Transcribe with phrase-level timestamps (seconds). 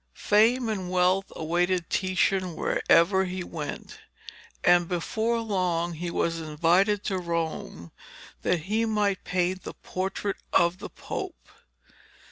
[0.15, 3.99] Fame and wealth awaited Titian wherever he went,
[4.63, 7.91] and before long he was invited to Rome
[8.41, 11.47] that he might paint the portrait of the Pope.